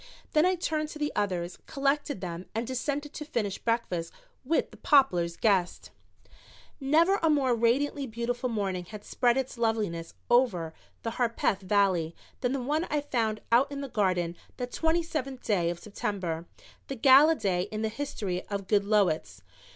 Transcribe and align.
Then 0.33 0.47
I 0.47 0.55
turned 0.55 0.89
to 0.89 0.97
the 0.97 1.11
others, 1.15 1.59
collected 1.67 2.21
them 2.21 2.47
and 2.55 2.65
descended 2.65 3.13
to 3.13 3.23
finish 3.23 3.59
breakfast 3.59 4.11
with 4.43 4.71
the 4.71 4.77
Poplars' 4.77 5.37
guests. 5.37 5.91
Never 6.79 7.19
a 7.21 7.29
more 7.29 7.53
radiantly 7.53 8.07
beautiful 8.07 8.49
morning 8.49 8.85
had 8.85 9.03
spread 9.05 9.37
its 9.37 9.59
loveliness 9.59 10.15
over 10.27 10.73
the 11.03 11.17
Harpeth 11.21 11.61
Valley 11.61 12.15
than 12.39 12.51
the 12.53 12.63
one 12.63 12.87
I 12.89 13.01
found 13.01 13.41
out 13.51 13.71
in 13.71 13.81
the 13.81 13.89
garden 13.89 14.35
that 14.57 14.71
twenty 14.71 15.03
seventh 15.03 15.43
day 15.45 15.69
of 15.69 15.77
September, 15.77 16.47
the 16.87 16.95
gala 16.95 17.35
day 17.35 17.67
in 17.71 17.83
the 17.83 17.89
history 17.89 18.41
of 18.47 18.65
Goodloets. 18.65 19.43